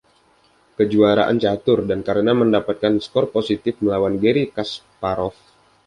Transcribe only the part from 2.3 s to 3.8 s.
mendapatkan skor positif